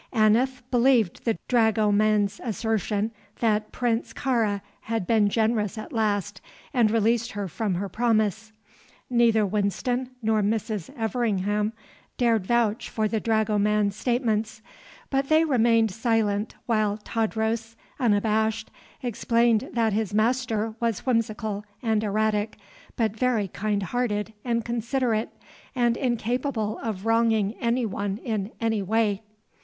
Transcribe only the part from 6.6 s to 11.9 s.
and released her from her promise. Neither Winston nor Mrs. Everingham